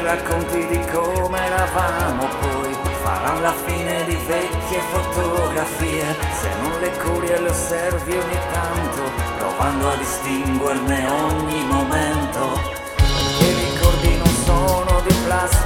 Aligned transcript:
racconti 0.00 0.66
di 0.66 0.78
come 0.90 1.44
eravamo 1.44 2.26
poi 2.40 2.76
faranno 3.02 3.40
la 3.40 3.54
fine 3.64 4.04
di 4.04 4.16
vecchie 4.26 4.80
fotografie. 4.90 6.16
Se 6.40 6.48
non 6.60 6.80
le 6.80 6.90
curi 6.98 7.28
e 7.28 7.40
le 7.40 7.48
osservi 7.48 8.12
ogni 8.12 8.38
tanto 8.52 9.02
provando 9.38 9.90
a 9.90 9.96
distinguerne 9.96 11.10
ogni 11.10 11.64
momento. 11.64 12.60
I 13.38 13.54
ricordi 13.54 14.16
non 14.16 14.34
sono 14.44 15.00
di 15.06 15.14
plastica 15.24 15.61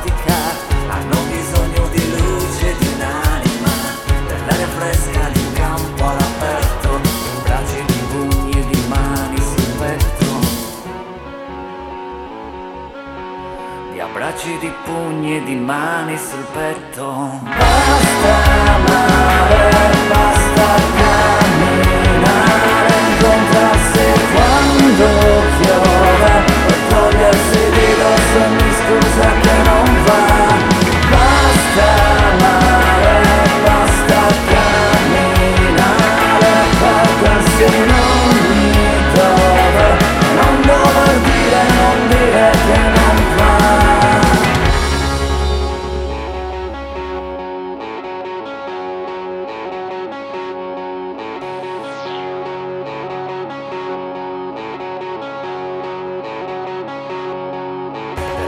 abbracci 14.37 14.59
di 14.59 14.71
pugni 14.85 15.37
e 15.37 15.43
di 15.45 15.55
mani 15.55 16.17
sul 16.19 16.45
petto. 16.53 17.41
Basta 17.43 18.35
amare 18.75 19.71
basta 20.09 20.65
camminare 20.65 21.06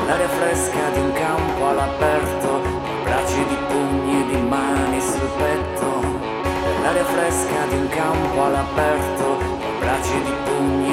L'aria 0.09 0.27
fresca 0.27 0.89
di 0.95 1.01
un 1.01 1.13
campo 1.13 1.69
all'aperto, 1.69 2.63
bracci 3.05 3.45
di 3.45 3.57
pugni 3.69 4.23
e 4.23 4.27
di 4.33 4.41
mani 4.41 4.99
sul 5.03 5.29
petto. 5.37 6.01
L'aria 6.83 7.05
fresca 7.05 7.67
di 7.69 7.77
un 7.77 7.89
campo 7.89 8.43
all'aperto, 8.43 9.37
bracci 9.79 10.23
di 10.23 10.33
pugni 10.47 10.88